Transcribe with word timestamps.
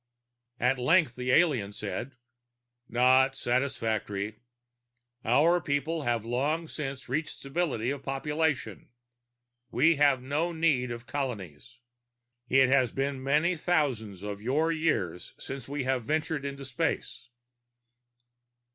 At 0.59 0.79
length 0.79 1.15
the 1.15 1.29
alien 1.31 1.71
said, 1.73 2.15
"Not 2.89 3.35
satisfactory. 3.35 4.39
Our 5.23 5.61
people 5.61 6.01
have 6.01 6.25
long 6.25 6.67
since 6.67 7.07
reached 7.07 7.37
stability 7.37 7.91
of 7.91 8.01
population. 8.01 8.89
We 9.69 9.97
have 9.97 10.19
no 10.23 10.53
need 10.53 10.89
of 10.89 11.05
colonies. 11.05 11.77
It 12.49 12.67
has 12.69 12.91
been 12.91 13.21
many 13.21 13.55
thousands 13.55 14.23
of 14.23 14.41
your 14.41 14.71
years 14.71 15.35
since 15.37 15.67
we 15.67 15.83
have 15.83 16.03
ventured 16.03 16.45
into 16.45 16.65
space." 16.65 17.29